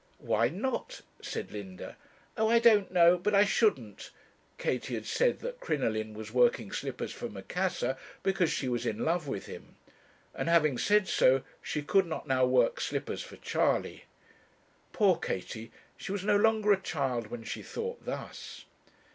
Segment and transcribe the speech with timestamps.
[0.17, 1.95] 'Why not?' said Linda.
[2.35, 4.09] 'Oh I don't know but I shouldn't.'
[4.57, 9.27] Katie had said that Crinoline was working slippers for Macassar because she was in love
[9.27, 9.75] with him;
[10.33, 14.05] and having said so, she could not now work slippers for Charley.
[14.91, 15.71] Poor Katie!
[15.95, 18.65] she was no longer a child when she thought thus.